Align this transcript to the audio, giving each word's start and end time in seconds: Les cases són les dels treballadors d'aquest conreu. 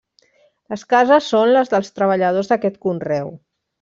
Les 0.73 0.85
cases 0.93 1.27
són 1.33 1.53
les 1.57 1.69
dels 1.73 1.93
treballadors 1.99 2.51
d'aquest 2.53 2.81
conreu. 2.87 3.31